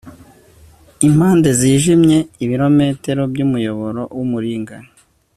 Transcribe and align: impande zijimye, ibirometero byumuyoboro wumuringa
impande 1.07 1.49
zijimye, 1.59 2.17
ibirometero 2.43 3.21
byumuyoboro 3.31 4.01
wumuringa 4.15 4.75